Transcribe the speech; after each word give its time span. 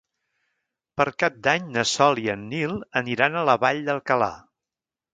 Per 0.99 1.05
Cap 1.25 1.37
d'Any 1.49 1.69
na 1.77 1.85
Sol 1.91 2.23
i 2.23 2.27
en 2.37 2.49
Nil 2.57 2.75
aniran 3.05 3.39
a 3.39 3.47
la 3.53 3.59
Vall 3.67 3.87
d'Alcalà. 3.91 4.35